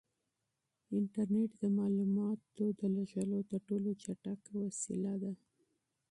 [0.97, 5.31] انټرنیټ د معلوماتو د تبادلې تر ټولو چټکه وسیله ده.